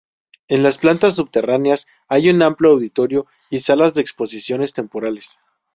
En 0.47 0.63
las 0.63 0.79
plantas 0.79 1.17
subterráneas 1.17 1.85
hay 2.07 2.31
un 2.31 2.41
amplio 2.41 2.71
auditorio 2.71 3.27
y 3.51 3.59
salas 3.59 3.93
de 3.93 4.01
exposiciones 4.01 4.73
temporales. 4.73 5.37